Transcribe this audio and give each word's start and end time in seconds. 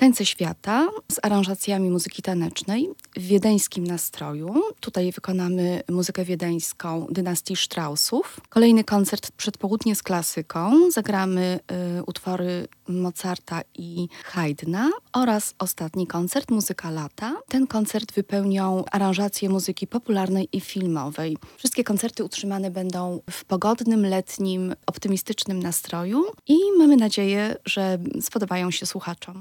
Tańce 0.00 0.26
Świata 0.26 0.88
z 1.12 1.18
aranżacjami 1.22 1.90
muzyki 1.90 2.22
tanecznej 2.22 2.90
w 3.16 3.22
wiedeńskim 3.22 3.86
nastroju. 3.86 4.62
Tutaj 4.80 5.12
wykonamy 5.12 5.82
muzykę 5.88 6.24
wiedeńską 6.24 7.06
dynastii 7.10 7.56
Straussów. 7.56 8.40
Kolejny 8.48 8.84
koncert 8.84 9.32
przedpołudnie 9.32 9.96
z 9.96 10.02
klasyką. 10.02 10.90
Zagramy 10.90 11.60
y, 11.98 12.04
utwory 12.04 12.68
Mozarta 12.88 13.60
i 13.74 14.08
Haydna 14.24 14.90
oraz 15.12 15.54
ostatni 15.58 16.06
koncert 16.06 16.50
Muzyka 16.50 16.90
Lata. 16.90 17.36
Ten 17.48 17.66
koncert 17.66 18.12
wypełnią 18.12 18.84
aranżacje 18.90 19.48
muzyki 19.48 19.86
popularnej 19.86 20.48
i 20.52 20.60
filmowej. 20.60 21.36
Wszystkie 21.56 21.84
koncerty 21.84 22.24
utrzymane 22.24 22.70
będą 22.70 23.20
w 23.30 23.44
pogodnym, 23.44 24.06
letnim, 24.06 24.74
optymistycznym 24.86 25.62
nastroju 25.62 26.24
i 26.46 26.56
mamy 26.78 26.96
nadzieję, 26.96 27.56
że 27.64 27.98
spodobają 28.20 28.70
się 28.70 28.86
słuchaczom. 28.86 29.34